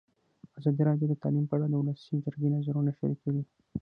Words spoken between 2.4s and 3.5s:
نظرونه شریک کړي.